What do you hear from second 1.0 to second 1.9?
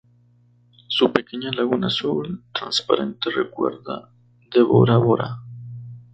pequeña laguna